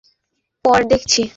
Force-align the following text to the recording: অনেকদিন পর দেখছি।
অনেকদিন 0.03 0.61
পর 0.65 0.79
দেখছি। 0.91 1.21